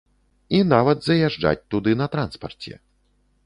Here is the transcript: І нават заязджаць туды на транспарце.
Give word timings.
І 0.59 0.61
нават 0.71 1.05
заязджаць 1.09 1.67
туды 1.75 1.91
на 2.03 2.11
транспарце. 2.17 2.73